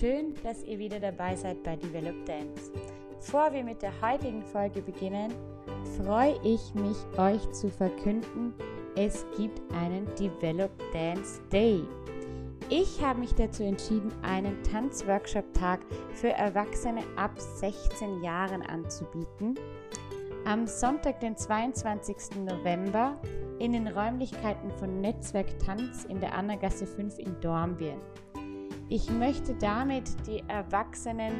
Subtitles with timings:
[0.00, 2.72] Schön, dass ihr wieder dabei seid bei Develop Dance.
[3.18, 5.30] Bevor wir mit der heutigen Folge beginnen,
[5.98, 8.54] freue ich mich, euch zu verkünden,
[8.96, 11.82] es gibt einen Develop Dance Day.
[12.70, 15.80] Ich habe mich dazu entschieden, einen Tanzworkshop-Tag
[16.14, 19.58] für Erwachsene ab 16 Jahren anzubieten.
[20.46, 22.42] Am Sonntag, den 22.
[22.46, 23.20] November,
[23.58, 28.00] in den Räumlichkeiten von Netzwerk Tanz in der Annagasse 5 in Dornbirn.
[28.92, 31.32] Ich möchte damit die erwachsenen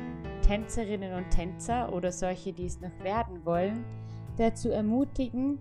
[0.46, 3.84] Tänzerinnen und Tänzer oder solche, die es noch werden wollen,
[4.38, 5.58] dazu ermutigen,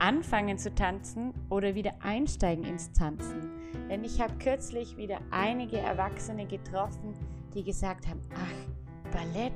[0.00, 3.48] anfangen zu tanzen oder wieder einsteigen ins Tanzen.
[3.88, 7.14] Denn ich habe kürzlich wieder einige Erwachsene getroffen,
[7.54, 9.52] die gesagt haben, ach, Ballett,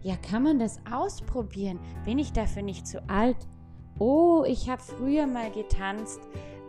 [0.00, 1.78] ja, kann man das ausprobieren?
[2.06, 3.36] Bin ich dafür nicht zu alt?
[3.98, 6.20] Oh, ich habe früher mal getanzt,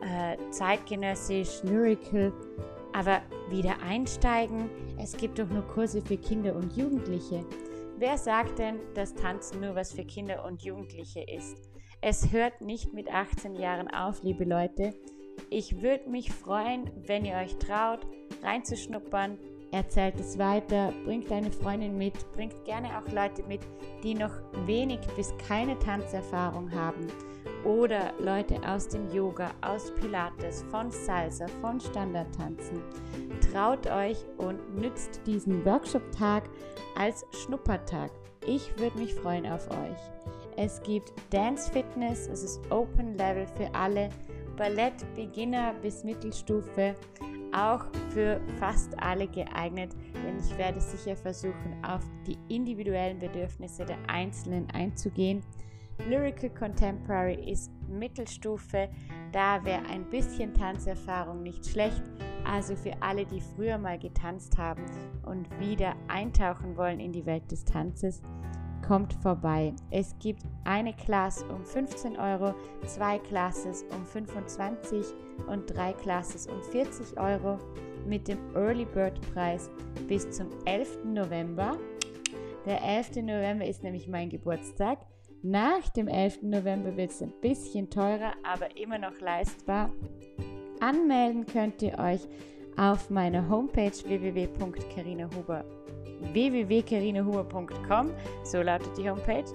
[0.01, 2.33] äh, zeitgenössisch, lyrical
[2.99, 4.69] aber wieder einsteigen,
[5.01, 7.45] es gibt doch nur Kurse für Kinder und Jugendliche.
[7.97, 11.55] Wer sagt denn, dass Tanzen nur was für Kinder und Jugendliche ist?
[12.01, 14.93] Es hört nicht mit 18 Jahren auf, liebe Leute.
[15.49, 18.05] Ich würde mich freuen, wenn ihr euch traut,
[18.43, 19.37] reinzuschnuppern.
[19.71, 23.61] Erzählt es weiter, bringt eine Freundin mit, bringt gerne auch Leute mit,
[24.03, 24.33] die noch
[24.65, 27.07] wenig bis keine Tanzerfahrung haben
[27.63, 32.81] oder Leute aus dem Yoga, aus Pilates, von Salsa, von Standardtanzen.
[33.51, 36.49] Traut euch und nützt diesen Workshop-Tag
[36.95, 38.11] als Schnuppertag.
[38.45, 39.99] Ich würde mich freuen auf euch.
[40.57, 44.09] Es gibt Dance Fitness, es ist Open Level für alle,
[44.57, 46.95] Ballett Beginner bis Mittelstufe,
[47.53, 53.97] auch für fast alle geeignet, denn ich werde sicher versuchen, auf die individuellen Bedürfnisse der
[54.07, 55.41] Einzelnen einzugehen.
[56.07, 58.89] Lyrical Contemporary ist Mittelstufe,
[59.31, 62.03] da wäre ein bisschen Tanzerfahrung nicht schlecht.
[62.45, 64.83] Also für alle, die früher mal getanzt haben
[65.25, 68.21] und wieder eintauchen wollen in die Welt des Tanzes,
[68.87, 69.73] kommt vorbei.
[69.91, 72.55] Es gibt eine Class um 15 Euro,
[72.85, 75.05] zwei Classes um 25
[75.47, 77.59] und drei Classes um 40 Euro
[78.07, 79.69] mit dem Early Bird Preis
[80.07, 81.03] bis zum 11.
[81.05, 81.77] November.
[82.65, 83.17] Der 11.
[83.17, 84.99] November ist nämlich mein Geburtstag.
[85.41, 86.43] Nach dem 11.
[86.43, 89.89] November wird es ein bisschen teurer, aber immer noch leistbar.
[90.81, 92.27] Anmelden könnt ihr euch
[92.77, 95.63] auf meiner Homepage www.carinahuber
[98.43, 99.45] so lautet die Homepage,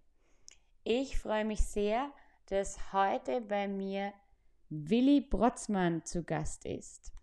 [0.84, 2.12] Ich freue mich sehr,
[2.48, 4.14] dass heute bei mir
[4.70, 7.15] Willi Brotzmann zu Gast ist.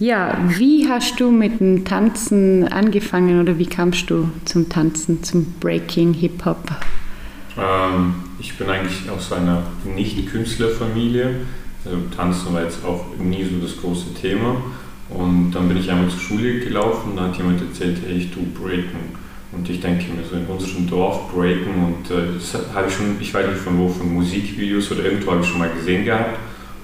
[0.00, 5.44] Ja, wie hast du mit dem Tanzen angefangen oder wie kamst du zum Tanzen, zum
[5.60, 6.70] Breaking, Hip-Hop?
[7.58, 11.40] Ähm, ich bin eigentlich aus einer Nicht-Künstlerfamilie.
[11.84, 14.56] Also Tanzen war jetzt auch nie so das große Thema.
[15.10, 18.44] Und dann bin ich einmal zur Schule gelaufen da hat jemand erzählt, hey, ich tue
[18.44, 19.20] Breaken.
[19.52, 23.16] Und ich denke mir so in unserem Dorf Breaken und äh, das habe ich schon,
[23.20, 26.38] ich weiß nicht von wo, von Musikvideos oder irgendwo habe ich schon mal gesehen gehabt.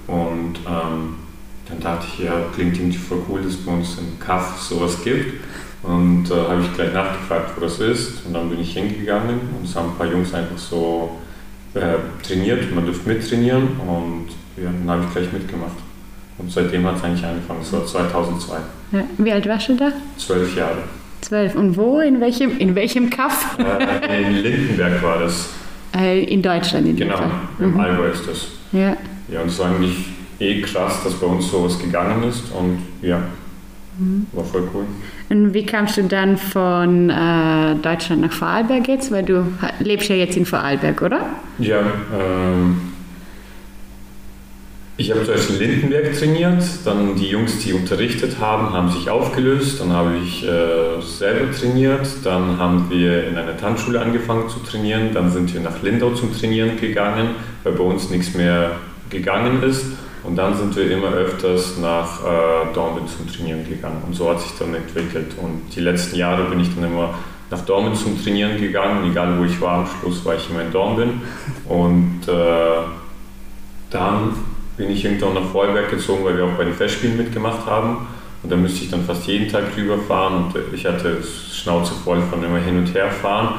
[0.06, 1.25] Und ähm,
[1.68, 5.02] dann dachte ich, ja, klingt irgendwie voll cool, dass es bei uns im Kaff sowas
[5.02, 5.40] gibt.
[5.82, 8.26] Und äh, habe ich gleich nachgefragt, wo das ist.
[8.26, 11.18] Und dann bin ich hingegangen und es haben ein paar Jungs einfach so
[11.74, 11.80] äh,
[12.26, 14.26] trainiert, man dürfte mittrainieren und
[14.56, 15.76] ja, dann habe ich gleich mitgemacht.
[16.38, 18.56] Und seitdem hat es eigentlich angefangen, das war 2002.
[18.92, 19.04] Ja.
[19.18, 19.92] Wie alt warst du da?
[20.18, 20.78] Zwölf Jahre.
[21.20, 21.54] Zwölf.
[21.54, 22.00] Und wo?
[22.00, 23.56] In welchem, in welchem Kaff?
[23.58, 25.48] Äh, in Lindenberg war das.
[25.96, 27.18] Äh, in Deutschland in Genau,
[27.58, 27.80] im Mhm.
[27.80, 28.46] Allgäu ist das.
[28.72, 28.96] Ja.
[29.28, 29.96] Ja, und es war eigentlich
[30.40, 33.22] eh krass, dass bei uns sowas gegangen ist und ja,
[33.98, 34.26] Mhm.
[34.32, 34.84] war voll cool.
[35.30, 39.10] Und wie kamst du dann von äh, Deutschland nach Vorarlberg jetzt?
[39.10, 39.46] Weil du
[39.80, 41.20] lebst ja jetzt in Vorarlberg, oder?
[41.58, 41.80] Ja,
[42.14, 42.76] ähm,
[44.98, 49.80] ich habe zuerst in Lindenberg trainiert, dann die Jungs, die unterrichtet haben, haben sich aufgelöst,
[49.80, 55.10] dann habe ich äh, selber trainiert, dann haben wir in einer Tanzschule angefangen zu trainieren,
[55.12, 57.28] dann sind wir nach Lindau zum Trainieren gegangen,
[57.62, 58.72] weil bei uns nichts mehr
[59.10, 59.84] gegangen ist
[60.26, 64.02] und dann sind wir immer öfters nach äh, Dortmund zum Trainieren gegangen.
[64.06, 65.34] Und so hat sich dann entwickelt.
[65.40, 67.14] Und die letzten Jahre bin ich dann immer
[67.49, 70.73] nach Dortmund zum Trainieren gegangen, egal wo ich war, am Schluss war ich immer in
[70.73, 71.23] Dortmund.
[71.69, 72.82] Und äh,
[73.90, 74.34] dann
[74.76, 78.08] bin ich irgendwann nach Vorarlberg gezogen, weil wir auch bei den Festspielen mitgemacht haben.
[78.43, 81.19] Und da müsste ich dann fast jeden Tag rüberfahren und ich hatte
[81.52, 83.55] Schnauze voll von immer hin und her fahren.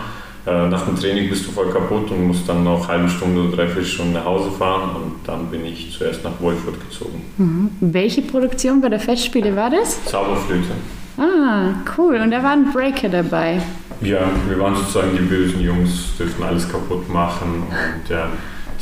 [0.47, 3.41] Äh, Nach dem Training bist du voll kaputt und musst dann noch eine halbe Stunde
[3.41, 4.95] oder dreiviertel Stunden nach Hause fahren.
[4.95, 7.21] Und dann bin ich zuerst nach Wolfurt gezogen.
[7.37, 7.69] Mhm.
[7.81, 10.03] Welche Produktion bei der Festspiele war das?
[10.05, 10.71] Zauberflöte.
[11.17, 12.15] Ah, cool.
[12.15, 13.59] Und da war ein Breaker dabei.
[14.01, 18.29] Ja, wir waren sozusagen die bösen Jungs, dürften alles kaputt machen und ja,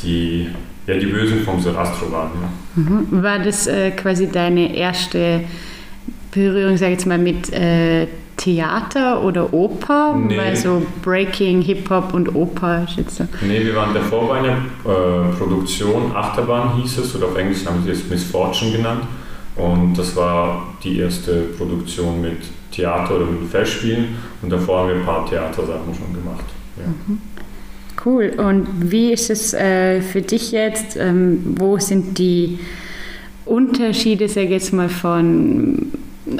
[0.02, 0.48] die,
[0.86, 2.30] ja, die Bösen vom Sarastro waren.
[2.40, 2.82] Ja.
[2.82, 3.22] Mhm.
[3.22, 5.40] War das äh, quasi deine erste
[6.32, 8.06] Berührung, sag ich jetzt mal, mit äh,
[8.46, 10.14] Theater oder Oper?
[10.14, 10.38] Nee.
[10.38, 13.24] Weil so Breaking, Hip-Hop und Oper jetzt so.
[13.42, 17.82] Nee, wir waren davor bei einer äh, Produktion, Achterbahn hieß es, oder auf Englisch haben
[17.84, 19.02] sie es Miss Fortune genannt.
[19.56, 22.36] Und das war die erste Produktion mit
[22.70, 24.14] Theater oder mit Festspielen.
[24.42, 26.44] Und davor haben wir ein paar Theatersachen schon gemacht.
[26.76, 26.84] Ja.
[28.04, 28.32] Cool.
[28.36, 30.96] Und wie ist es äh, für dich jetzt?
[30.96, 32.60] Ähm, wo sind die
[33.44, 35.90] Unterschiede, sag ich jetzt mal, von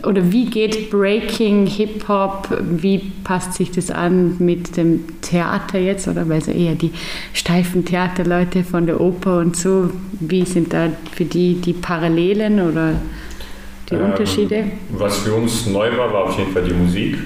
[0.03, 6.09] oder wie geht Breaking, Hip-Hop, wie passt sich das an mit dem Theater jetzt?
[6.09, 6.91] Oder weil so eher die
[7.33, 12.95] steifen Theaterleute von der Oper und so, wie sind da für die die Parallelen oder
[13.89, 14.65] die Ähm, Unterschiede?
[14.91, 17.19] Was für uns neu war, war auf jeden Fall die Musik.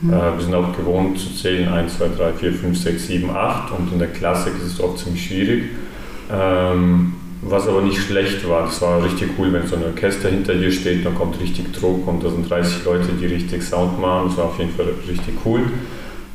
[0.00, 0.12] Mhm.
[0.12, 3.72] Äh, wir sind auch gewohnt zu zählen 1, 2, 3, 4, 5, 6, 7, 8
[3.72, 5.64] und in der Klassik ist es oft ziemlich schwierig.
[6.30, 7.14] Ähm,
[7.48, 10.70] was aber nicht schlecht war, das war richtig cool, wenn so ein Orchester hinter dir
[10.70, 14.38] steht, dann kommt richtig Druck und da sind 30 Leute, die richtig Sound machen, das
[14.38, 15.62] war auf jeden Fall richtig cool.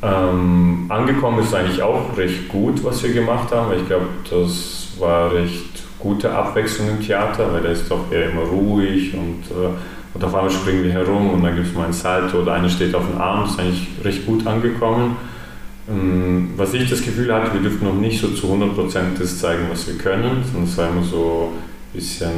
[0.02, 5.32] Ähm, angekommen ist eigentlich auch recht gut, was wir gemacht haben, ich glaube, das war
[5.32, 9.68] recht gute Abwechslung im Theater, weil da ist doch eher immer ruhig und, äh,
[10.14, 12.68] und auf einmal springen wir herum und dann gibt es mal ein Salto oder einer
[12.68, 15.16] steht auf dem Arm, das ist eigentlich recht gut angekommen.
[15.88, 19.64] Ähm, Was ich das Gefühl hatte, wir dürften noch nicht so zu 100% das zeigen,
[19.70, 22.30] was wir können, sondern es war immer so ein bisschen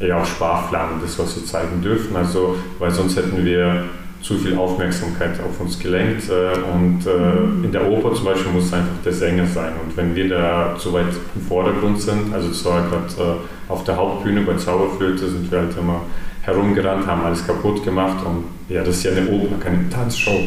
[0.00, 2.16] eher auf Sparflamme, das, was wir zeigen dürfen.
[2.16, 3.84] Also, weil sonst hätten wir
[4.20, 6.28] zu viel Aufmerksamkeit auf uns gelenkt.
[6.28, 9.72] äh, Und äh, in der Oper zum Beispiel muss es einfach der Sänger sein.
[9.84, 13.84] Und wenn wir da zu weit im Vordergrund sind, also es war gerade äh, auf
[13.84, 16.00] der Hauptbühne bei Zauberflöte, sind wir halt immer
[16.42, 18.24] herumgerannt, haben alles kaputt gemacht.
[18.26, 20.40] Und ja, das ist ja eine Oper, keine Tanzshow.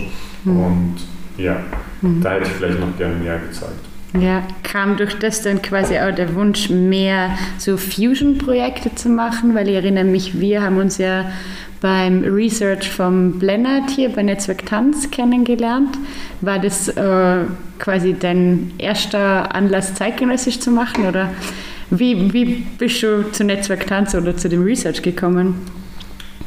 [0.46, 0.96] Und
[1.40, 1.58] ja,
[2.02, 3.74] da hätte ich vielleicht noch gerne mehr gezeigt.
[4.20, 9.70] Ja, kam durch das dann quasi auch der Wunsch, mehr so Fusion-Projekte zu machen, weil
[9.70, 11.32] ich erinnere mich, wir haben uns ja
[11.80, 15.98] beim Research vom Blennert hier bei Netzwerk Tanz kennengelernt.
[16.42, 17.46] War das äh,
[17.78, 21.30] quasi dein erster Anlass, zeitgenössisch zu machen oder
[21.92, 25.56] wie, wie bist du zu Netzwerk Tanz oder zu dem Research gekommen?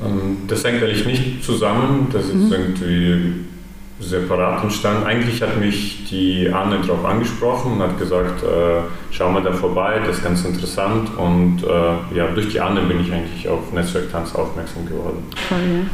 [0.05, 3.45] Ähm, Das hängt eigentlich nicht zusammen, das ist irgendwie
[4.02, 5.04] separat entstanden.
[5.04, 8.47] Eigentlich hat mich die Anne darauf angesprochen und hat gesagt, äh,
[9.11, 11.16] schau mal da vorbei, das ist ganz interessant.
[11.16, 15.25] Und äh, ja, durch die Anne bin ich eigentlich auf Netzwerk Tanz aufmerksam geworden.
[15.49, 15.85] Voll, ja.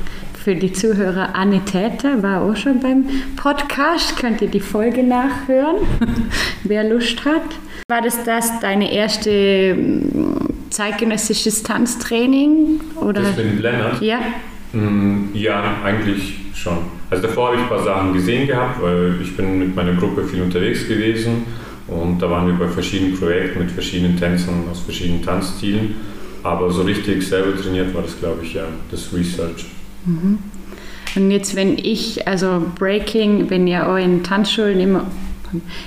[0.42, 3.04] Für die Zuhörer, Anne Täter war auch schon beim
[3.36, 4.16] Podcast.
[4.18, 5.76] Könnt ihr die Folge nachhören,
[6.64, 7.42] wer Lust hat.
[7.88, 12.80] War das das deine erste mm, zeitgenössisches Tanztraining?
[12.96, 13.22] Oder?
[13.22, 14.00] Das mit Lennart?
[14.00, 14.20] Ja.
[14.72, 16.78] Mm, Ja, eigentlich schon.
[17.10, 20.24] Also davor habe ich ein paar Sachen gesehen gehabt, weil ich bin mit meiner Gruppe
[20.24, 21.44] viel unterwegs gewesen
[21.86, 25.94] und da waren wir bei verschiedenen Projekten mit verschiedenen Tänzern aus verschiedenen Tanzstilen.
[26.42, 29.66] Aber so richtig selber trainiert war das, glaube ich, ja, das Research.
[31.16, 35.06] Und jetzt, wenn ich, also Breaking, bin ja auch in Tanzschulen immer,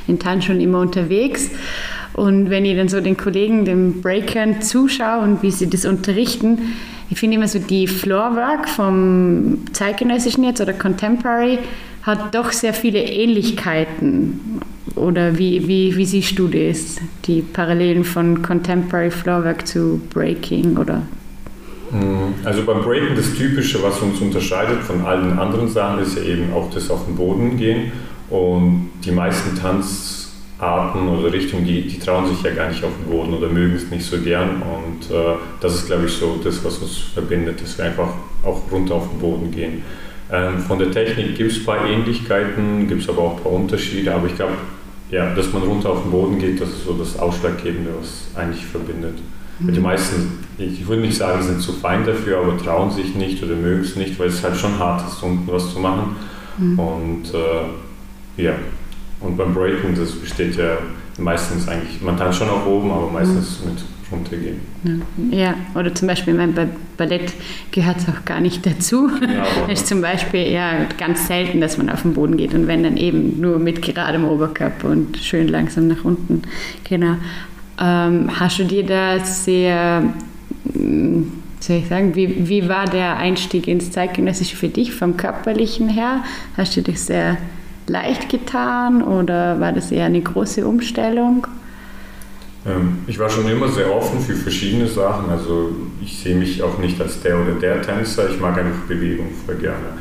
[0.07, 1.51] in Tanzschulen immer unterwegs.
[2.13, 6.73] Und wenn ich dann so den Kollegen, den Breakern zuschaue und wie sie das unterrichten,
[7.11, 11.59] ich finde immer so die Floorwork vom zeitgenössischen jetzt oder Contemporary
[12.03, 14.61] hat doch sehr viele Ähnlichkeiten.
[14.95, 16.97] oder wie, wie, wie siehst du das?
[17.25, 21.01] Die Parallelen von Contemporary Floorwork zu Breaking oder?
[21.91, 26.23] Hm, also beim Breaking das Typische, was uns unterscheidet von allen anderen Sachen, ist ja
[26.23, 27.91] eben auch das auf den Boden gehen.
[28.29, 29.55] Und die meisten
[30.61, 33.75] Tanzarten oder Richtungen, die, die trauen sich ja gar nicht auf den Boden oder mögen
[33.75, 34.61] es nicht so gern.
[34.61, 38.09] Und äh, das ist, glaube ich, so das, was uns verbindet, dass wir einfach
[38.43, 39.81] auch runter auf den Boden gehen.
[40.31, 43.53] Ähm, von der Technik gibt es ein paar Ähnlichkeiten, gibt es aber auch ein paar
[43.53, 44.13] Unterschiede.
[44.13, 44.53] Aber ich glaube,
[45.09, 48.63] ja, dass man runter auf den Boden geht, das ist so das Ausschlaggebende, was eigentlich
[48.63, 49.17] verbindet.
[49.59, 49.73] Mhm.
[49.73, 53.55] Die meisten, ich würde nicht sagen, sind zu fein dafür, aber trauen sich nicht oder
[53.55, 56.15] mögen es nicht, weil es halt schon hart ist, unten was zu machen.
[56.59, 56.79] Mhm.
[56.79, 58.53] Und äh, ja,
[59.21, 60.77] und beim Breaking, das besteht ja
[61.17, 63.71] meistens eigentlich, man tanzt schon auch oben, aber meistens mhm.
[63.71, 64.59] mit runtergehen.
[65.31, 65.55] Ja.
[65.73, 67.33] oder zum Beispiel mein, bei Ballett
[67.71, 69.09] gehört es auch gar nicht dazu.
[69.21, 72.67] Ja, es ist zum Beispiel ja, ganz selten, dass man auf den Boden geht und
[72.67, 76.41] wenn dann eben nur mit geradem Oberkörper und schön langsam nach unten.
[76.83, 77.15] Genau.
[77.79, 80.03] Ähm, hast du dir da sehr,
[80.73, 85.89] hm, soll ich sagen, wie, wie war der Einstieg ins Zeitgenössische für dich vom körperlichen
[85.89, 86.23] her?
[86.57, 87.37] Hast du dich sehr
[87.88, 91.47] leicht getan oder war das eher eine große Umstellung?
[92.65, 95.29] Ähm, ich war schon immer sehr offen für verschiedene Sachen.
[95.29, 95.71] Also
[96.01, 98.29] ich sehe mich auch nicht als der oder der Tänzer.
[98.29, 99.97] Ich mag einfach Bewegung voll gerne.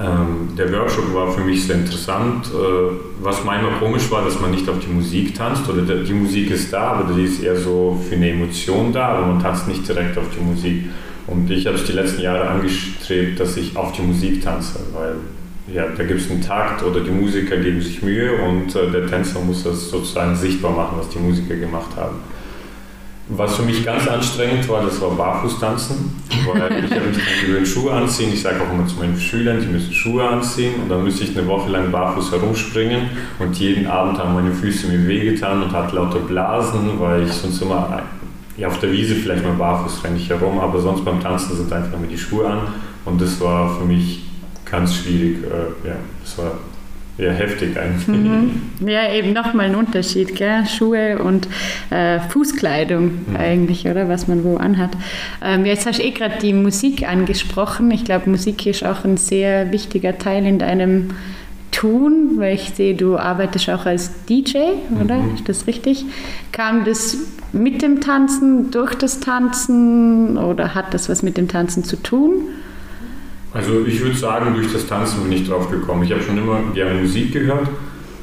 [0.00, 2.46] Ähm, der Workshop war für mich sehr interessant.
[2.46, 5.68] Äh, was manchmal komisch war, dass man nicht auf die Musik tanzt.
[5.68, 9.26] Oder die Musik ist da, aber die ist eher so für eine Emotion da, aber
[9.26, 10.86] man tanzt nicht direkt auf die Musik.
[11.26, 15.14] Und ich habe es die letzten Jahre angestrebt, dass ich auf die Musik tanze, weil
[15.72, 19.06] ja, da gibt es einen Takt oder die Musiker geben sich Mühe und äh, der
[19.06, 22.16] Tänzer muss das sozusagen sichtbar machen, was die Musiker gemacht haben.
[23.28, 26.12] Was für mich ganz anstrengend war, das war Barfußtanzen,
[26.46, 28.30] weil ich habe mich dann gewöhnt, Schuhe anziehen.
[28.34, 30.74] Ich sage auch immer zu meinen Schülern, die müssen Schuhe anziehen.
[30.82, 33.08] Und dann müsste ich eine Woche lang barfuß herumspringen.
[33.38, 37.62] Und jeden Abend haben meine Füße mir wehgetan und hatte lauter Blasen, weil ich sonst
[37.62, 38.02] immer
[38.58, 41.72] ja, auf der Wiese vielleicht mal barfuß renne ich herum, aber sonst beim Tanzen sind
[41.72, 42.58] einfach immer die Schuhe an.
[43.06, 44.24] Und das war für mich
[44.64, 45.44] ganz schwierig.
[45.44, 46.52] Äh, ja, das war
[47.16, 48.08] ja, heftig eigentlich.
[48.08, 48.62] Mhm.
[48.86, 50.66] Ja, eben nochmal ein Unterschied, gell?
[50.66, 51.46] Schuhe und
[51.90, 53.36] äh, Fußkleidung mhm.
[53.36, 54.08] eigentlich, oder?
[54.08, 54.90] Was man wo anhat.
[55.42, 57.90] Ähm, jetzt hast du eh gerade die Musik angesprochen.
[57.92, 61.10] Ich glaube, Musik ist auch ein sehr wichtiger Teil in deinem
[61.70, 64.58] Tun, weil ich sehe, du arbeitest auch als DJ,
[65.00, 65.16] oder?
[65.16, 65.34] Mhm.
[65.36, 66.04] Ist das richtig?
[66.50, 67.16] Kam das
[67.52, 72.48] mit dem Tanzen, durch das Tanzen oder hat das was mit dem Tanzen zu tun?
[73.54, 76.02] Also ich würde sagen, durch das Tanzen bin ich drauf gekommen.
[76.02, 77.68] Ich habe schon immer gerne Musik gehört,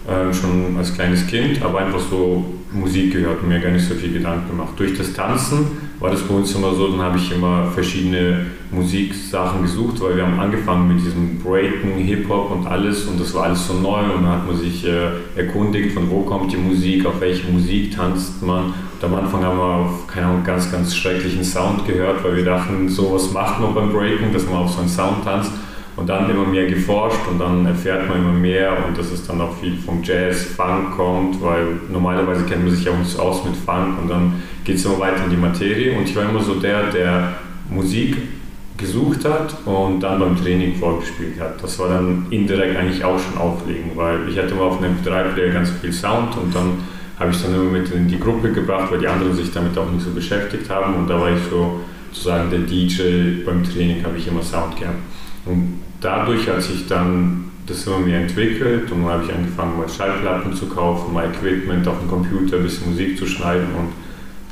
[0.07, 3.93] äh, schon als kleines Kind, aber einfach so Musik gehört und mir gar nicht so
[3.95, 4.73] viel Gedanken gemacht.
[4.77, 5.65] Durch das Tanzen
[5.99, 10.25] war das bei uns immer so, dann habe ich immer verschiedene Musiksachen gesucht, weil wir
[10.25, 14.23] haben angefangen mit diesem Breaken, Hip-Hop und alles und das war alles so neu und
[14.23, 18.41] dann hat man sich äh, erkundigt, von wo kommt die Musik, auf welche Musik tanzt
[18.41, 18.73] man
[19.03, 22.87] am Anfang haben wir auf keine Ahnung, ganz, ganz schrecklichen Sound gehört, weil wir dachten,
[22.89, 25.51] sowas macht man beim Breaking, dass man auf so einen Sound tanzt.
[25.97, 29.41] Und dann immer mehr geforscht und dann erfährt man immer mehr und dass es dann
[29.41, 33.55] auch viel vom Jazz, Funk kommt, weil normalerweise kennt man sich ja uns aus mit
[33.57, 35.97] Funk und dann geht es immer weiter in die Materie.
[35.97, 37.33] Und ich war immer so der, der
[37.69, 38.17] Musik
[38.77, 41.61] gesucht hat und dann beim Training vorgespielt hat.
[41.61, 45.53] Das war dann indirekt eigentlich auch schon auflegen, weil ich hatte immer auf einem MP3-Player
[45.53, 46.77] ganz viel Sound und dann
[47.19, 49.89] habe ich dann immer mit in die Gruppe gebracht, weil die anderen sich damit auch
[49.91, 50.95] nicht so beschäftigt haben.
[50.95, 51.81] Und da war ich so
[52.11, 54.97] sozusagen der DJ beim Training, habe ich immer Sound gehabt.
[55.45, 59.87] Und dadurch hat sich dann das immer mehr entwickelt und dann habe ich angefangen, mal
[59.87, 63.89] Schallplatten zu kaufen, mal Equipment auf dem Computer, ein bisschen Musik zu schneiden und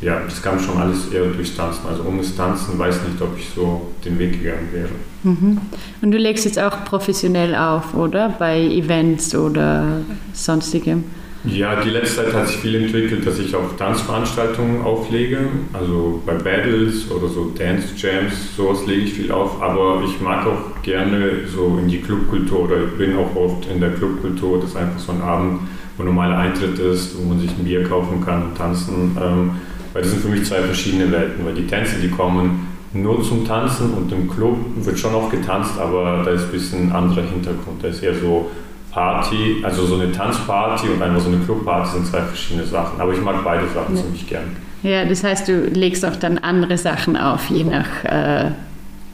[0.01, 1.81] ja, das kam schon alles eher durchs Tanzen.
[1.87, 4.89] Also ohne das Tanzen weiß nicht, ob ich so den Weg gegangen wäre.
[5.23, 5.59] Mhm.
[6.01, 8.29] Und du legst jetzt auch professionell auf, oder?
[8.29, 11.03] Bei Events oder sonstigem?
[11.45, 15.37] Ja, die letzte Zeit hat sich viel entwickelt, dass ich auf Tanzveranstaltungen auflege,
[15.71, 20.45] also bei Battles oder so Dance Jams, sowas lege ich viel auf, aber ich mag
[20.45, 24.71] auch gerne so in die Clubkultur oder ich bin auch oft in der Clubkultur, das
[24.71, 25.61] ist einfach so ein Abend,
[25.95, 29.51] wo normaler Eintritt ist, wo man sich ein Bier kaufen kann und tanzen, ähm,
[29.93, 33.47] weil das sind für mich zwei verschiedene Welten, weil die Tänze, die kommen nur zum
[33.47, 37.81] Tanzen und im Club wird schon auch getanzt, aber da ist ein bisschen anderer Hintergrund,
[37.81, 38.49] da ist eher so
[38.91, 42.99] Party, also so eine Tanzparty und einfach so eine Clubparty sind zwei verschiedene Sachen.
[42.99, 44.01] Aber ich mag beide Sachen ja.
[44.01, 44.55] ziemlich gern.
[44.81, 48.51] Ja, das heißt, du legst auch dann andere Sachen auf, je nach äh,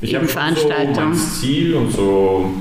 [0.01, 0.93] ich Veranstaltung.
[0.95, 2.53] So mein Ziel und so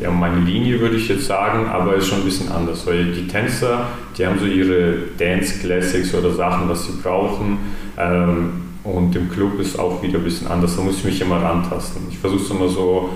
[0.00, 3.26] ja, meine Linie würde ich jetzt sagen, aber ist schon ein bisschen anders, weil die
[3.26, 7.58] Tänzer, die haben so ihre Dance Classics oder Sachen, was sie brauchen.
[7.98, 10.76] Ähm, und im Club ist auch wieder ein bisschen anders.
[10.76, 12.02] Da muss ich mich immer rantasten.
[12.10, 13.10] Ich versuche es immer so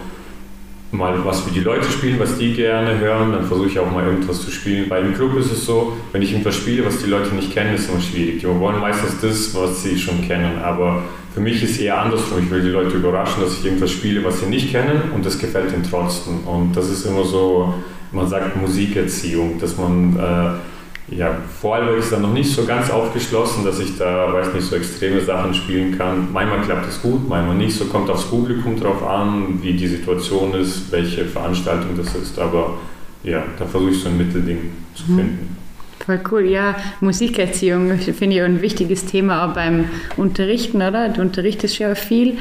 [0.97, 4.05] mal was für die Leute spielen, was die gerne hören, dann versuche ich auch mal
[4.07, 4.89] irgendwas zu spielen.
[4.89, 7.75] Bei dem Club ist es so, wenn ich irgendwas spiele, was die Leute nicht kennen,
[7.75, 8.41] ist immer schwierig.
[8.41, 11.03] Die wollen meistens das, was sie schon kennen, aber
[11.35, 12.39] für mich ist es eher andersrum.
[12.43, 15.39] Ich will die Leute überraschen, dass ich irgendwas spiele, was sie nicht kennen und das
[15.39, 16.47] gefällt ihnen trotzdem.
[16.47, 17.75] Und das ist immer so,
[18.13, 20.76] man sagt Musikerziehung, dass man äh,
[21.09, 24.75] ja, Vorarlberg ist dann noch nicht so ganz aufgeschlossen, dass ich da, weiß nicht, so
[24.75, 26.33] extreme Sachen spielen kann.
[26.33, 27.77] Manchmal klappt es gut, manchmal nicht.
[27.77, 32.39] So kommt aufs Publikum drauf an, wie die Situation ist, welche Veranstaltung das ist.
[32.39, 32.79] Aber
[33.23, 35.17] ja, da versuche ich so ein Mittelding zu mhm.
[35.17, 35.57] finden.
[36.05, 36.75] Voll cool, ja.
[37.01, 39.85] Musikerziehung finde ich ein wichtiges Thema auch beim
[40.17, 41.09] Unterrichten, oder?
[41.09, 42.39] Du unterrichtest ja viel.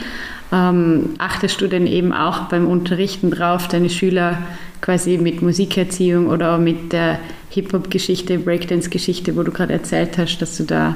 [0.51, 4.37] Ähm, achtest du denn eben auch beim Unterrichten drauf, deine Schüler
[4.81, 10.63] quasi mit Musikerziehung oder mit der Hip-Hop-Geschichte, Breakdance-Geschichte, wo du gerade erzählt hast, dass du
[10.63, 10.95] da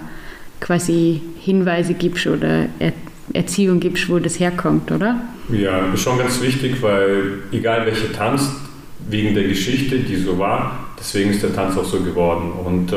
[0.60, 2.94] quasi Hinweise gibst oder er
[3.34, 5.22] Erziehung gibst, wo das herkommt, oder?
[5.50, 8.52] Ja, ist schon ganz wichtig, weil egal welcher Tanz,
[9.08, 12.52] wegen der Geschichte, die so war, deswegen ist der Tanz auch so geworden.
[12.52, 12.96] Und äh,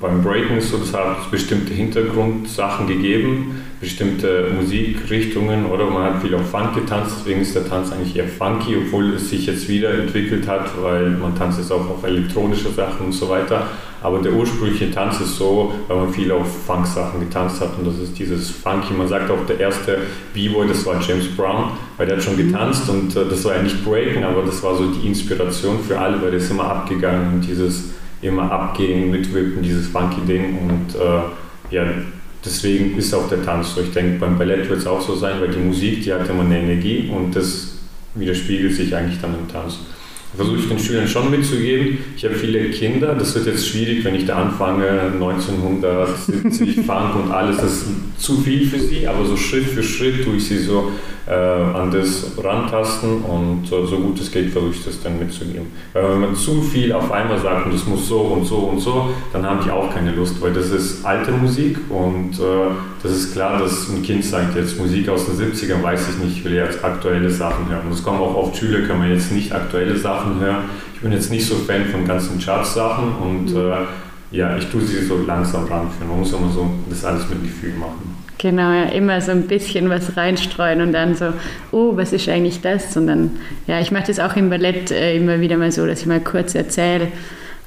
[0.00, 6.34] beim Breaking ist so, das hat bestimmte Hintergrundsachen gegeben, bestimmte Musikrichtungen oder man hat viel
[6.34, 9.92] auf Funk getanzt, deswegen ist der Tanz eigentlich eher funky, obwohl es sich jetzt wieder
[9.92, 13.66] entwickelt hat, weil man tanzt jetzt auch auf elektronische Sachen und so weiter.
[14.02, 17.98] Aber der ursprüngliche Tanz ist so, weil man viel auf Funk-Sachen getanzt hat und das
[17.98, 18.94] ist dieses Funky.
[18.94, 19.98] Man sagt auch, der erste
[20.32, 23.62] B-Boy, das war James Brown, weil der hat schon getanzt und äh, das war ja
[23.62, 27.34] nicht Breaken, aber das war so die Inspiration für alle, weil der ist immer abgegangen
[27.34, 27.90] und dieses
[28.22, 31.84] immer abgehen, mitwirken, dieses funky Ding und äh, ja,
[32.46, 33.80] deswegen ist auch der Tanz so.
[33.82, 36.44] Ich denke, beim Ballett wird es auch so sein, weil die Musik, die hat immer
[36.44, 37.74] eine Energie und das
[38.14, 39.78] widerspiegelt sich eigentlich dann im Tanz
[40.36, 41.98] versuche ich den Schülern schon mitzugeben.
[42.16, 47.32] Ich habe viele Kinder, das wird jetzt schwierig, wenn ich da anfange, 1970 Funk und
[47.32, 47.86] alles, das ist
[48.18, 50.92] zu viel für sie, aber so Schritt für Schritt tue ich sie so
[51.26, 55.66] äh, an das rantasten und äh, so gut es geht, versuche ich das dann mitzugeben.
[55.92, 58.78] Weil wenn man zu viel auf einmal sagt und das muss so und so und
[58.78, 62.70] so, dann haben die auch keine Lust, weil das ist alte Musik und äh,
[63.02, 66.38] das ist klar, dass ein Kind sagt jetzt Musik aus den 70ern, weiß ich nicht,
[66.38, 67.86] ich will jetzt aktuelle Sachen hören.
[67.86, 70.64] Und es kommen auch oft Schüler, kann man jetzt nicht aktuelle Sachen hören.
[70.94, 73.76] Ich bin jetzt nicht so Fan von ganzen Charts-Sachen und äh,
[74.30, 76.08] ja, ich tue sie so langsam ranführen.
[76.08, 78.25] Man muss immer so das alles mit Gefühl machen.
[78.38, 81.32] Genau, ja, immer so ein bisschen was reinstreuen und dann so,
[81.72, 82.94] oh, was ist eigentlich das?
[82.96, 83.30] Und dann,
[83.66, 86.20] ja, ich mache das auch im Ballett äh, immer wieder mal so, dass ich mal
[86.20, 87.08] kurz erzähle,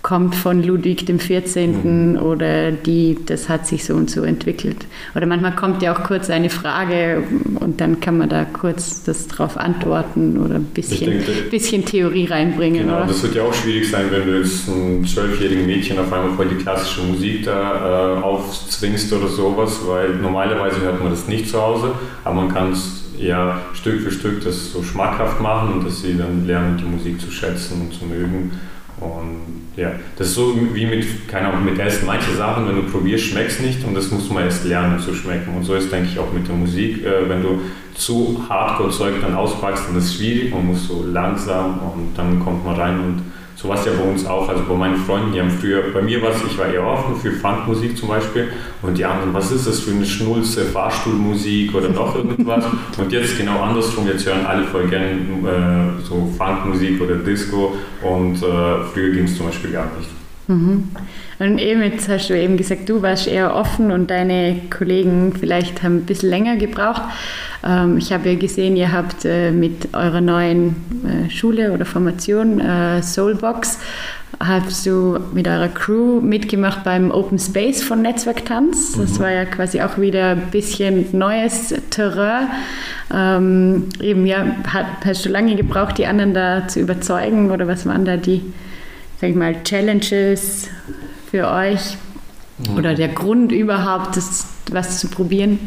[0.01, 2.13] kommt von Ludwig dem 14.
[2.13, 2.19] Mhm.
[2.19, 4.85] oder die, das hat sich so und so entwickelt.
[5.15, 7.23] Oder manchmal kommt ja auch kurz eine Frage
[7.59, 12.25] und dann kann man da kurz das drauf antworten oder ein bisschen, denke, bisschen Theorie
[12.25, 12.83] reinbringen.
[12.83, 13.07] Genau, oder?
[13.07, 16.47] das wird ja auch schwierig sein, wenn du jetzt einem zwölfjährigen Mädchen auf einmal voll
[16.47, 21.61] die klassische Musik da äh, aufzwingst oder sowas, weil normalerweise hört man das nicht zu
[21.61, 21.91] Hause,
[22.23, 26.17] aber man kann es ja Stück für Stück das so schmackhaft machen und dass sie
[26.17, 28.51] dann lernen, die Musik zu schätzen und zu mögen.
[29.01, 32.05] Und ja, das ist so wie mit, keine Ahnung, mit Essen.
[32.05, 35.55] Manche Sachen, wenn du probierst, schmeckst nicht und das muss man erst lernen zu schmecken.
[35.55, 37.05] Und so ist, denke ich, auch mit der Musik.
[37.05, 37.61] Äh, wenn du
[37.95, 40.53] zu Hardcore-Zeug dann auspackst, dann ist es schwierig.
[40.53, 43.23] Man muss so langsam und dann kommt man rein und
[43.61, 44.47] so war es ja bei uns auch.
[44.47, 47.17] Also bei meinen Freunden, die haben früher, bei mir war es, ich war eher offen
[47.17, 48.47] für Funkmusik zum Beispiel.
[48.81, 52.63] Und die anderen, was ist das für eine Schnulze, Fahrstuhlmusik oder noch irgendwas?
[52.97, 57.75] und jetzt genau andersrum, jetzt hören alle voll gerne äh, so Funkmusik oder Disco.
[58.01, 60.18] Und äh, früher ging es zum Beispiel gar nicht.
[60.49, 60.85] Mhm.
[61.37, 65.83] Und eben jetzt hast du eben gesagt, du warst eher offen und deine Kollegen vielleicht
[65.83, 67.03] haben ein bisschen länger gebraucht.
[67.63, 72.59] Ähm, ich habe ja gesehen, ihr habt äh, mit eurer neuen äh, Schule oder Formation
[72.59, 73.77] äh, Soulbox,
[74.39, 78.97] hast du mit eurer Crew mitgemacht beim Open Space von Netzwerk Tanz.
[78.97, 79.23] Das mhm.
[79.23, 82.47] war ja quasi auch wieder ein bisschen neues Terrain.
[83.13, 84.45] Ähm, eben ja,
[85.05, 88.41] hast du lange gebraucht, die anderen da zu überzeugen oder was waren da die,
[89.19, 90.69] sag ich mal, Challenges
[91.29, 91.97] für euch
[92.57, 92.77] mhm.
[92.77, 95.59] oder der Grund überhaupt, das, was zu probieren?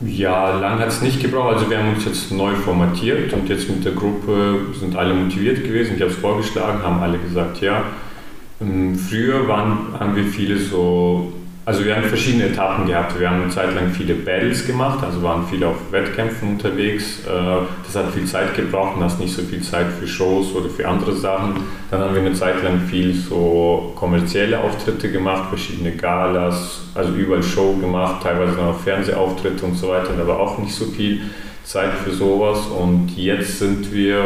[0.00, 1.56] Ja, lang hat es nicht gebraucht.
[1.56, 5.62] Also wir haben uns jetzt neu formatiert und jetzt mit der Gruppe sind alle motiviert
[5.64, 5.94] gewesen.
[5.96, 7.84] Ich habe es vorgeschlagen, haben alle gesagt ja.
[8.60, 11.32] Ähm, früher waren, haben wir viele so
[11.68, 13.20] also wir haben verschiedene Etappen gehabt.
[13.20, 17.26] Wir haben eine Zeit lang viele Battles gemacht, also waren viele auf Wettkämpfen unterwegs.
[17.26, 17.30] Äh,
[17.84, 20.88] das hat viel Zeit gebraucht und hast nicht so viel Zeit für Shows oder für
[20.88, 21.56] andere Sachen.
[21.90, 27.42] Dann haben wir eine Zeit lang viel so kommerzielle Auftritte gemacht, verschiedene Galas, also überall
[27.42, 30.26] Show gemacht, teilweise auch Fernsehauftritte und so weiter.
[30.26, 31.20] War auch nicht so viel
[31.64, 32.60] Zeit für sowas.
[32.68, 34.24] Und jetzt sind wir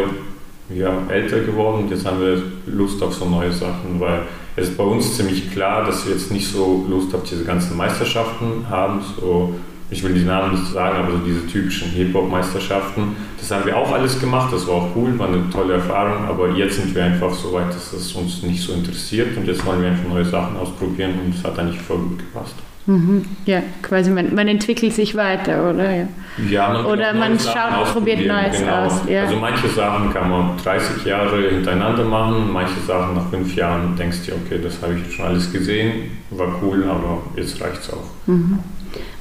[0.72, 2.40] ja, älter geworden und jetzt haben wir
[2.72, 4.20] Lust auf so neue Sachen, weil
[4.56, 7.76] es ist bei uns ziemlich klar, dass wir jetzt nicht so Lust auf diese ganzen
[7.76, 9.00] Meisterschaften haben.
[9.18, 9.54] So,
[9.90, 13.92] ich will die Namen nicht sagen, aber so diese typischen Hip-Hop-Meisterschaften, das haben wir auch
[13.92, 17.32] alles gemacht, das war auch cool, war eine tolle Erfahrung, aber jetzt sind wir einfach
[17.34, 20.56] so weit, dass es uns nicht so interessiert und jetzt wollen wir einfach neue Sachen
[20.56, 22.54] ausprobieren und es hat eigentlich voll gut gepasst.
[22.86, 23.24] Mhm.
[23.46, 25.90] Ja, quasi man, man, entwickelt sich weiter, oder?
[25.94, 26.08] Ja,
[26.50, 28.86] ja man oder man schaut, probiert Neues genau.
[28.86, 29.02] aus.
[29.08, 29.22] Ja.
[29.22, 34.26] Also manche Sachen kann man 30 Jahre hintereinander machen, manche Sachen nach fünf Jahren denkst
[34.26, 37.92] du, okay, das habe ich jetzt schon alles gesehen, war cool, aber jetzt reicht es
[37.92, 38.10] auch.
[38.26, 38.58] Mhm.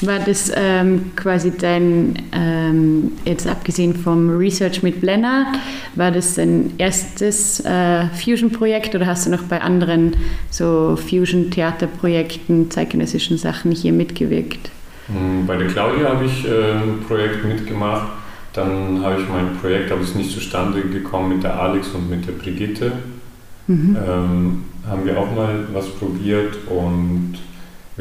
[0.01, 5.47] War das ähm, quasi dein, ähm, jetzt abgesehen vom Research mit Blender,
[5.95, 10.15] war das dein erstes äh, Fusion-Projekt oder hast du noch bei anderen
[10.49, 14.71] so Fusion-Theaterprojekten, zeitgenössischen Sachen hier mitgewirkt?
[15.07, 18.07] Hm, bei der Claudia habe ich äh, ein Projekt mitgemacht.
[18.53, 22.09] Dann habe ich mein Projekt, aber es ist nicht zustande gekommen mit der Alex und
[22.09, 22.91] mit der Brigitte.
[23.67, 23.95] Mhm.
[23.95, 27.35] Ähm, haben wir auch mal was probiert und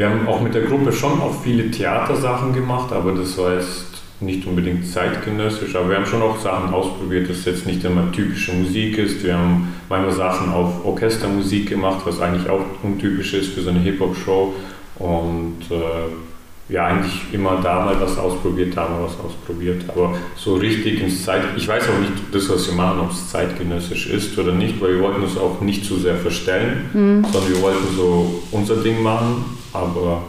[0.00, 3.84] wir haben auch mit der Gruppe schon auch viele Theatersachen gemacht, aber das war jetzt
[4.20, 8.54] nicht unbedingt zeitgenössisch, aber wir haben schon auch Sachen ausprobiert, dass jetzt nicht immer typische
[8.54, 9.22] Musik ist.
[9.22, 13.80] Wir haben manchmal Sachen auf Orchestermusik gemacht, was eigentlich auch untypisch ist für so eine
[13.80, 14.54] Hip-Hop-Show.
[14.98, 19.82] Und äh, ja, eigentlich immer da mal was ausprobiert, da mal was ausprobiert.
[19.88, 23.28] Aber so richtig ins Zeit, ich weiß auch nicht, das, was wir machen, ob es
[23.28, 27.24] zeitgenössisch ist oder nicht, weil wir wollten es auch nicht zu sehr verstellen, mhm.
[27.30, 30.22] sondern wir wollten so unser Ding machen aber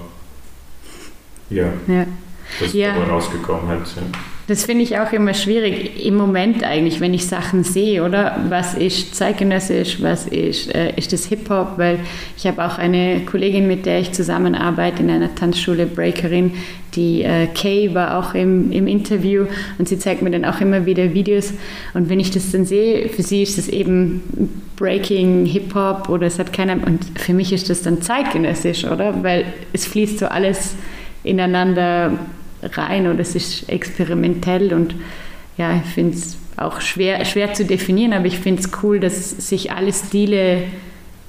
[1.50, 2.06] ja, ja.
[2.60, 2.96] das ist ja.
[2.96, 3.88] rausgekommen halt.
[3.96, 4.02] Ja.
[4.52, 8.36] Das finde ich auch immer schwierig im Moment eigentlich, wenn ich Sachen sehe, oder?
[8.50, 11.78] Was ist zeitgenössisch, was ist, äh, ist das Hip-Hop?
[11.78, 12.00] Weil
[12.36, 16.52] ich habe auch eine Kollegin, mit der ich zusammenarbeite in einer Tanzschule, Breakerin,
[16.96, 19.46] die äh, Kay war auch im, im Interview
[19.78, 21.54] und sie zeigt mir dann auch immer wieder Videos.
[21.94, 24.22] Und wenn ich das dann sehe, für sie ist das eben
[24.76, 26.74] Breaking, Hip-Hop oder es hat keiner.
[26.74, 29.24] Und für mich ist das dann zeitgenössisch, oder?
[29.24, 30.76] Weil es fließt so alles
[31.24, 32.20] ineinander
[32.62, 34.96] rein oder es ist experimentell und
[35.58, 39.30] ja, ich finde es auch schwer, schwer zu definieren, aber ich finde es cool, dass
[39.30, 40.64] sich alle Stile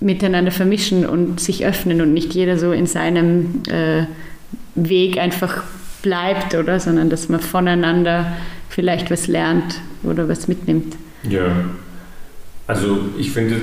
[0.01, 4.05] miteinander vermischen und sich öffnen und nicht jeder so in seinem äh,
[4.75, 5.62] Weg einfach
[6.03, 6.81] bleibt, oder?
[6.81, 8.33] Sondern dass man voneinander
[8.68, 10.97] vielleicht was lernt oder was mitnimmt.
[11.29, 11.64] Ja,
[12.66, 13.57] also ich finde,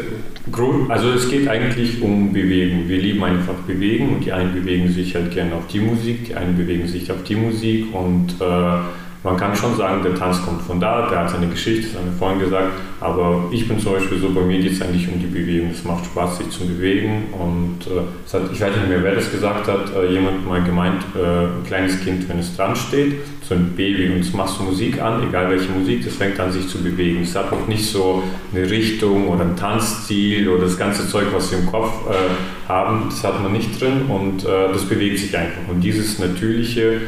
[0.89, 2.89] also es geht eigentlich um Bewegung.
[2.89, 6.35] Wir lieben einfach Bewegen und die einen bewegen sich halt gerne auf die Musik, die
[6.35, 8.79] einen bewegen sich auf die Musik und äh,
[9.23, 12.39] man kann schon sagen, der Tanz kommt von da, der hat seine Geschichte, wir vorhin
[12.39, 15.71] gesagt, aber ich bin zum Beispiel so, bei mir geht es eigentlich um die Bewegung.
[15.71, 19.29] Es macht Spaß, sich zu bewegen und äh, hat, ich weiß nicht mehr, wer das
[19.29, 23.55] gesagt hat, äh, jemand mal gemeint, äh, ein kleines Kind, wenn es dran steht, so
[23.55, 26.67] ein Baby und es machst du Musik an, egal welche Musik, das fängt an, sich
[26.69, 27.21] zu bewegen.
[27.23, 31.51] Es hat auch nicht so eine Richtung oder ein Tanzstil oder das ganze Zeug, was
[31.51, 35.37] wir im Kopf äh, haben, das hat man nicht drin und äh, das bewegt sich
[35.37, 35.67] einfach.
[35.67, 37.01] Und dieses natürliche,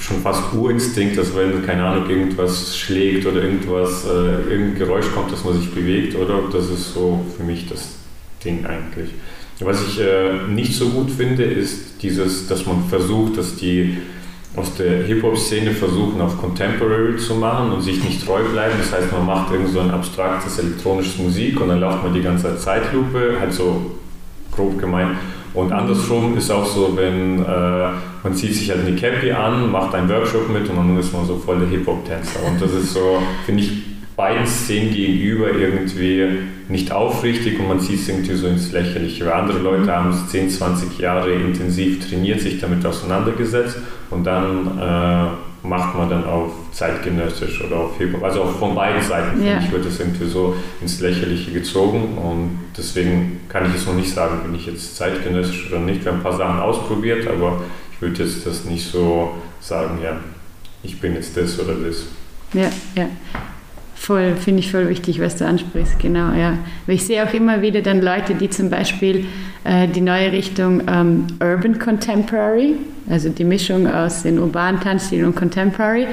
[0.00, 5.32] schon fast Urinstinkt, dass wenn, keine Ahnung, irgendwas schlägt oder irgendwas, äh, irgendein Geräusch kommt,
[5.32, 6.42] dass man sich bewegt, oder?
[6.52, 7.96] Das ist so für mich das
[8.44, 9.10] Ding eigentlich.
[9.60, 13.96] Was ich äh, nicht so gut finde, ist dieses, dass man versucht, dass die
[14.54, 18.74] aus der Hip-Hop-Szene versuchen, auf Contemporary zu machen und sich nicht treu bleiben.
[18.78, 22.22] Das heißt, man macht irgend so ein abstraktes elektronisches Musik und dann läuft man die
[22.22, 23.98] ganze Zeit Zeitlupe, halt so
[24.50, 25.16] grob gemeint.
[25.52, 27.88] Und andersrum ist auch so, wenn äh,
[28.26, 31.24] man zieht sich halt eine Cappy an, macht einen Workshop mit und dann ist man
[31.24, 32.40] so voll der Hip-Hop-Tänzer.
[32.44, 33.70] Und das ist so, finde ich,
[34.16, 36.26] beiden Szenen gegenüber irgendwie
[36.68, 39.26] nicht aufrichtig und man zieht es irgendwie so ins Lächerliche.
[39.26, 43.78] Weil andere Leute haben es 10, 20 Jahre intensiv trainiert, sich damit auseinandergesetzt
[44.10, 48.24] und dann äh, macht man dann auf zeitgenössisch oder auf Hip-Hop.
[48.24, 49.52] Also auch von beiden Seiten, ja.
[49.52, 53.94] finde ich, wird das irgendwie so ins Lächerliche gezogen und deswegen kann ich es noch
[53.94, 56.04] nicht sagen, bin ich jetzt zeitgenössisch oder nicht.
[56.04, 57.60] Wir haben ein paar Sachen ausprobiert, aber
[57.96, 59.30] ich würde jetzt das nicht so
[59.60, 60.20] sagen, ja,
[60.82, 62.04] ich bin jetzt das oder das.
[62.52, 63.08] Ja, ja.
[63.94, 66.58] Voll, finde ich voll wichtig, was du ansprichst, genau, ja.
[66.84, 69.24] Weil ich sehe auch immer wieder dann Leute, die zum Beispiel
[69.64, 72.76] äh, die neue Richtung ähm, Urban Contemporary,
[73.08, 76.06] also die Mischung aus den urbanen Tanzstilen und Contemporary.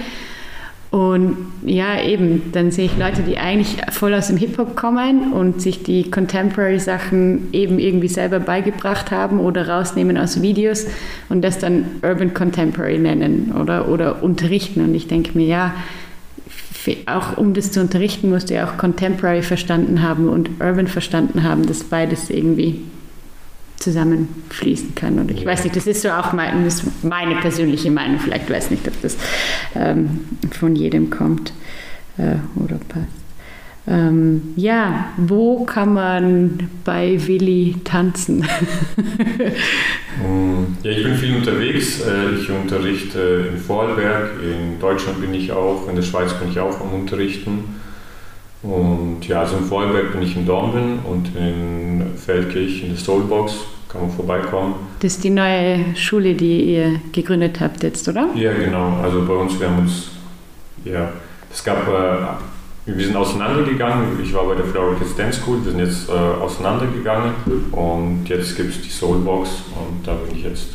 [0.94, 5.60] Und ja, eben, dann sehe ich Leute, die eigentlich voll aus dem Hip-Hop kommen und
[5.60, 10.86] sich die Contemporary-Sachen eben irgendwie selber beigebracht haben oder rausnehmen aus Videos
[11.30, 14.82] und das dann Urban Contemporary nennen oder, oder unterrichten.
[14.82, 15.74] Und ich denke mir, ja,
[17.08, 21.42] auch um das zu unterrichten, musst du ja auch Contemporary verstanden haben und Urban verstanden
[21.42, 22.82] haben, dass beides irgendwie
[23.84, 25.19] zusammenfließen kann.
[25.19, 25.46] Und ich ja.
[25.46, 26.67] weiß nicht, das ist so auch mein,
[27.04, 28.19] meine persönliche Meinung.
[28.19, 29.17] Vielleicht weiß nicht, ob das
[29.76, 31.54] ähm, von jedem kommt
[32.17, 33.24] äh, oder passt.
[33.86, 38.48] Ähm, ja, wo kann man bei Willi tanzen?
[40.17, 42.00] Mm, ja, ich bin viel unterwegs.
[42.00, 46.60] Äh, ich unterrichte in Vorarlberg, in Deutschland bin ich auch, in der Schweiz bin ich
[46.62, 47.83] auch am Unterrichten.
[48.63, 53.56] Und ja, also in Vorarlberg bin ich in Dornbirn und in Feldkirch in der Soulbox
[53.89, 54.76] kann man vorbeikommen.
[55.02, 58.30] Das ist die neue Schule, die ihr gegründet habt jetzt, oder?
[58.36, 58.97] Ja, genau.
[59.04, 60.12] Also bei uns, wir haben uns,
[60.86, 61.12] ja,
[61.52, 64.19] es gab, äh, wir sind auseinandergegangen.
[64.23, 67.34] Ich war bei der Florida Dance School, wir sind jetzt äh, auseinandergegangen
[67.71, 70.69] und jetzt gibt es die Soulbox und da bin ich jetzt.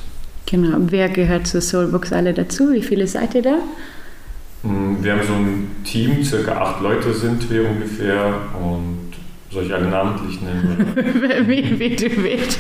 [0.45, 0.77] Genau.
[0.79, 2.73] Wer gehört zur Soulbox alle dazu?
[2.73, 3.59] Wie viele seid ihr da?
[4.63, 9.09] Mm, wir haben so ein Team, circa acht Leute sind wir ungefähr und
[9.51, 11.47] soll ich alle namentlich nennen?
[11.47, 12.59] wie, wie, du willst.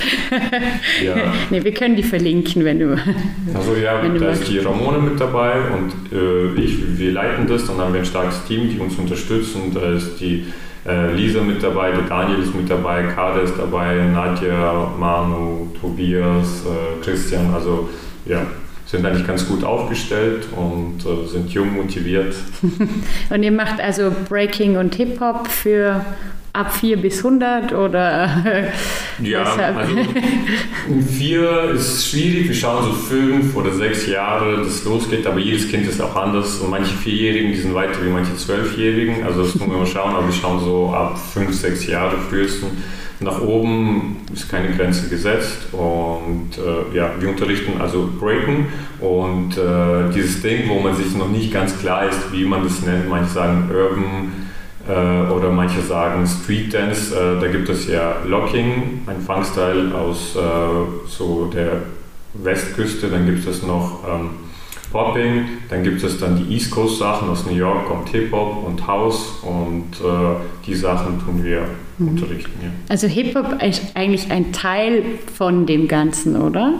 [1.05, 1.15] ja.
[1.51, 2.97] Nee, wir können die verlinken, wenn du.
[3.55, 4.43] Also ja, da magst.
[4.43, 8.07] ist die Ramone mit dabei und äh, ich, wir leiten das, dann haben wir ein
[8.07, 9.73] starkes Team, die uns unterstützen.
[9.75, 10.47] Da ist die
[10.87, 16.65] äh, Lisa mit dabei, der Daniel ist mit dabei, Kader ist dabei, Nadja, Manu, Tobias,
[16.65, 17.91] äh, Christian, also
[18.25, 18.47] ja,
[18.91, 22.35] sind eigentlich ganz gut aufgestellt und äh, sind jung motiviert.
[23.31, 26.05] und ihr macht also Breaking und Hip-Hop für
[26.59, 28.29] ab 4 bis 100 oder?
[29.23, 29.43] ja,
[29.77, 29.95] also
[31.17, 32.49] 4 ist schwierig.
[32.49, 36.17] Wir schauen so 5 oder 6 Jahre, dass es losgeht, aber jedes Kind ist auch
[36.17, 39.25] anders und manche Vierjährigen, die sind weiter wie manche Zwölfjährigen.
[39.25, 42.73] Also das müssen wir mal schauen, aber wir schauen so ab 5, 6 Jahre frühestens.
[43.21, 48.69] Nach oben ist keine Grenze gesetzt und äh, ja, wir unterrichten also Breaken
[49.01, 52.81] und äh, dieses Ding, wo man sich noch nicht ganz klar ist, wie man das
[52.83, 54.48] nennt, manche sagen Urban
[54.93, 60.39] oder manche sagen Street Dance, äh, da gibt es ja Locking, ein Funkstyle aus äh,
[61.07, 61.83] so der
[62.35, 64.31] Westküste, dann gibt es noch ähm,
[64.91, 68.87] Popping, dann gibt es dann die East Coast Sachen, aus New York kommt Hip-Hop und
[68.87, 71.65] House und äh, die Sachen tun wir
[71.99, 72.09] mhm.
[72.09, 72.53] unterrichten.
[72.63, 72.71] Ja.
[72.89, 75.03] Also Hip-Hop ist eigentlich ein Teil
[75.37, 76.75] von dem Ganzen, oder?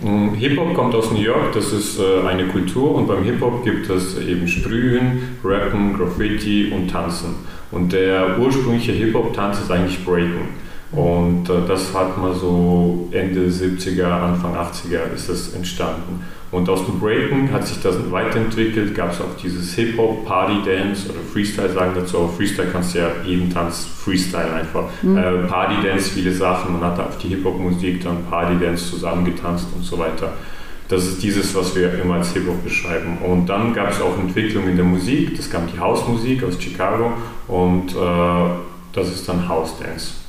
[0.00, 3.88] Mm, Hip-Hop kommt aus New York, das ist äh, eine Kultur und beim Hip-Hop gibt
[3.90, 7.34] es eben Sprühen, Rappen, Graffiti und Tanzen.
[7.70, 10.62] Und der ursprüngliche Hip-Hop-Tanz ist eigentlich Breaken.
[10.92, 16.22] Und äh, das hat mal so Ende 70er, Anfang 80er ist das entstanden.
[16.52, 21.20] Und aus dem Breaken hat sich das weiterentwickelt, gab es auch dieses Hip-Hop, Party-Dance oder
[21.32, 22.18] Freestyle sagen dazu.
[22.18, 24.84] Auch Freestyle kannst du ja jeden Tanz Freestyle einfach.
[25.00, 25.16] Mhm.
[25.16, 30.34] Äh, Party-Dance, viele Sachen, man hat auf die Hip-Hop-Musik dann Party-Dance zusammengetanzt und so weiter.
[30.88, 33.16] Das ist dieses, was wir immer als Hip-Hop beschreiben.
[33.26, 37.14] Und dann gab es auch Entwicklung in der Musik, das kam die House-Musik aus Chicago
[37.48, 38.50] und äh,
[38.92, 40.21] das ist dann House-Dance.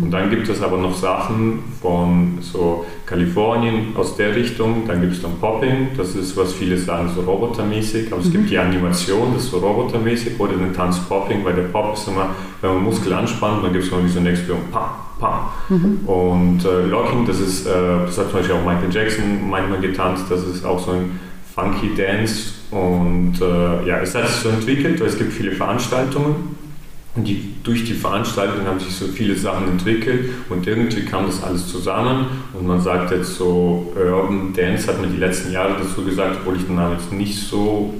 [0.00, 4.86] Und dann gibt es aber noch Sachen von so Kalifornien aus der Richtung.
[4.86, 8.12] Dann gibt es dann Popping, das ist, was viele sagen, so robotermäßig.
[8.12, 8.32] Aber es mhm.
[8.32, 10.38] gibt die Animation, das ist so robotermäßig.
[10.38, 12.30] Oder den Tanz Popping, weil der Pop ist immer,
[12.60, 14.64] wenn man Muskel anspannt, dann gibt es mal wie so eine Explosion.
[14.70, 15.52] Pa, pa.
[15.70, 16.00] Mhm.
[16.06, 17.70] Und äh, Locking, das ist, äh,
[18.04, 20.24] das hat zum Beispiel auch Michael Jackson manchmal getanzt.
[20.28, 21.18] Das ist auch so ein
[21.54, 22.52] Funky Dance.
[22.70, 26.65] Und äh, ja, es hat sich so entwickelt, weil es gibt viele Veranstaltungen
[27.24, 31.68] die, durch die Veranstaltung haben sich so viele Sachen entwickelt und irgendwie kam das alles
[31.68, 32.26] zusammen.
[32.52, 36.56] Und man sagt jetzt so, Urban Dance hat man die letzten Jahre dazu gesagt, obwohl
[36.56, 37.94] ich den Namen jetzt nicht so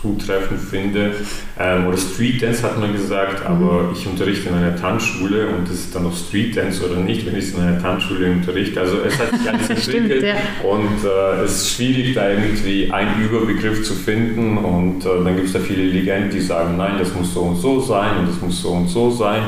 [0.00, 1.14] zutreffend finde.
[1.58, 3.54] Ähm, oder Street Dance hat man gesagt, mhm.
[3.54, 7.26] aber ich unterrichte in einer Tanzschule und das ist dann noch Street Dance oder nicht,
[7.26, 8.80] wenn ich es in einer Tanzschule unterrichte.
[8.80, 10.34] Also es hat sich alles entwickelt ja.
[10.68, 15.48] und äh, es ist schwierig, da irgendwie einen Überbegriff zu finden und äh, dann gibt
[15.48, 18.40] es da viele Legenden, die sagen, nein, das muss so und so sein und das
[18.40, 19.42] muss so und so sein.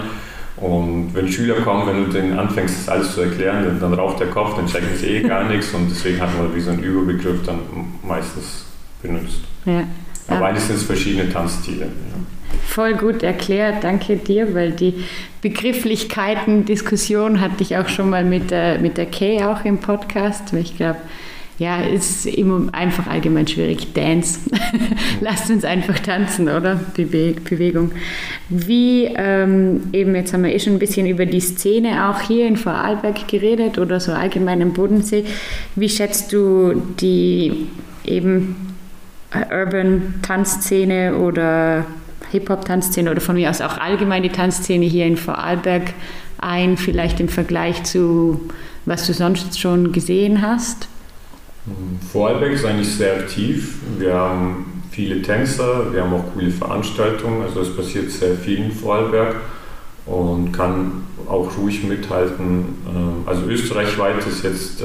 [0.57, 4.21] Und wenn Schüler kommen, wenn du denen anfängst, das alles zu erklären, dann, dann raucht
[4.21, 6.83] der Kopf, dann checken sie eh gar nichts und deswegen hat man wie so einen
[6.83, 7.59] Überbegriff dann
[8.07, 8.67] meistens
[9.03, 9.41] benutzt.
[9.65, 9.83] Ja.
[10.29, 11.89] Aber eigentlich sind es verschiedene Tanzstile.
[12.67, 14.95] Voll gut erklärt, danke dir, weil die
[15.43, 20.53] Begrifflichkeiten, Diskussion hatte ich auch schon mal mit der, mit der Kay auch im Podcast.
[20.55, 20.99] Ich glaube,
[21.59, 23.93] ja, es ist immer einfach allgemein schwierig.
[23.93, 24.41] Dance.
[25.21, 26.81] Lasst uns einfach tanzen, oder?
[26.95, 27.93] Bewe Bewegung.
[28.49, 32.47] Wie, ähm, eben jetzt haben wir eh schon ein bisschen über die Szene auch hier
[32.47, 35.25] in Vorarlberg geredet oder so allgemein im Bodensee.
[35.77, 37.67] Wie schätzt du die
[38.05, 38.72] eben
[39.51, 41.85] Urban Tanzszene oder
[42.31, 45.95] Hip-Hop-Tanzszene oder von mir aus auch allgemein die Tanzszene hier in Vorarlberg
[46.38, 48.40] ein, vielleicht im Vergleich zu
[48.85, 50.88] was du sonst schon gesehen hast?
[52.12, 53.79] Vorarlberg ist eigentlich sehr aktiv.
[53.99, 58.73] Wir haben viele Tänzer, wir haben auch coole Veranstaltungen, also es passiert sehr viel in
[58.73, 59.37] Vorarlberg
[60.07, 62.64] und kann auch ruhig mithalten.
[62.88, 64.85] Ähm, also österreichweit ist jetzt äh,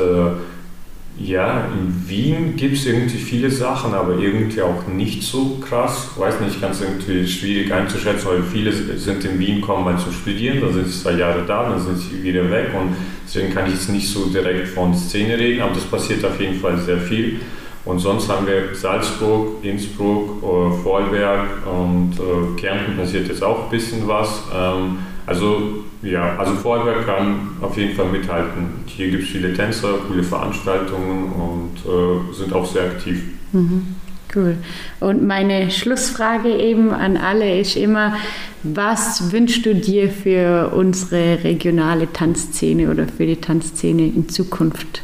[1.19, 6.09] Ja, in Wien gibt es irgendwie viele Sachen, aber irgendwie auch nicht so krass.
[6.15, 10.61] Weiß nicht, ganz irgendwie schwierig einzuschätzen, weil viele sind in Wien, kommen mal zu studieren,
[10.61, 13.73] dann sind sie zwei Jahre da, dann sind sie wieder weg und deswegen kann ich
[13.73, 17.39] jetzt nicht so direkt von Szene reden, aber das passiert auf jeden Fall sehr viel.
[17.83, 23.69] Und sonst haben wir Salzburg, Innsbruck, äh, Vorarlberg und äh, Kärnten passiert jetzt auch ein
[23.69, 24.43] bisschen was.
[24.53, 28.69] Ähm, also ja, also Vorarlberg kann auf jeden Fall mithalten.
[28.85, 33.21] Hier gibt es viele Tänzer, coole Veranstaltungen und äh, sind auch sehr aktiv.
[33.51, 33.95] Mhm.
[34.33, 34.57] Cool.
[34.99, 38.17] Und meine Schlussfrage eben an alle ist immer,
[38.63, 45.01] was wünschst du dir für unsere regionale Tanzszene oder für die Tanzszene in Zukunft?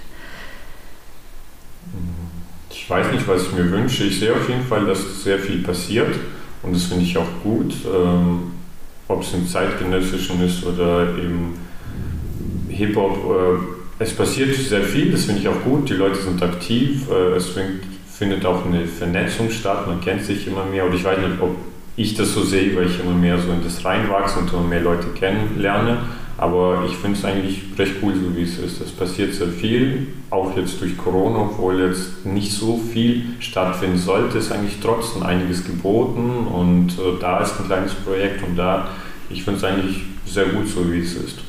[2.69, 4.03] Ich weiß nicht, was ich mir wünsche.
[4.03, 6.13] Ich sehe auf jeden Fall, dass sehr viel passiert
[6.61, 7.73] und das finde ich auch gut.
[7.85, 8.52] Ähm,
[9.07, 11.53] ob es im zeitgenössischen ist oder im
[12.69, 13.17] Hip-Hop.
[13.99, 15.89] Äh, es passiert sehr viel, das finde ich auch gut.
[15.89, 17.09] Die Leute sind aktiv.
[17.09, 17.51] Äh, es
[18.17, 19.87] findet auch eine Vernetzung statt.
[19.87, 20.85] Man kennt sich immer mehr.
[20.85, 21.55] Und ich weiß nicht, ob
[21.95, 24.81] ich das so sehe, weil ich immer mehr so in das reinwachse und immer mehr
[24.81, 25.99] Leute kennenlerne.
[26.37, 28.81] Aber ich finde es eigentlich recht cool, so wie es ist.
[28.81, 34.39] Es passiert sehr viel, auch jetzt durch Corona, obwohl jetzt nicht so viel stattfinden sollte,
[34.39, 38.89] ist eigentlich trotzdem einiges geboten und äh, da ist ein kleines Projekt und da,
[39.29, 41.39] ich finde es eigentlich sehr gut, so wie es ist.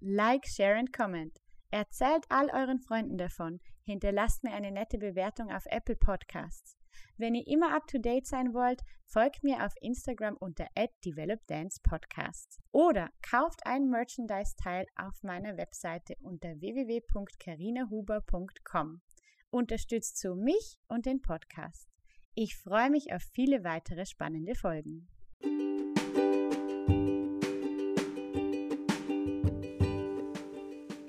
[0.00, 1.40] Like, share and comment.
[1.70, 3.60] Erzählt all euren Freunden davon.
[3.84, 6.76] Hinterlasst mir eine nette Bewertung auf Apple Podcasts.
[7.22, 10.66] Wenn ihr immer up to date sein wollt, folgt mir auf Instagram unter
[11.04, 19.02] @developdancepodcast oder kauft ein Merchandise-Teil auf meiner Webseite unter www.carinahuber.com.
[19.50, 21.86] Unterstützt so mich und den Podcast.
[22.34, 25.06] Ich freue mich auf viele weitere spannende Folgen.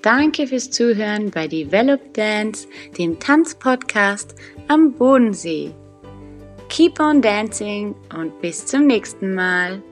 [0.03, 2.67] Danke fürs Zuhören bei Develop Dance,
[2.99, 4.35] dem Tanzpodcast
[4.67, 5.73] am Bodensee.
[6.73, 9.83] Keep on dancing und bis zum nächsten Mal.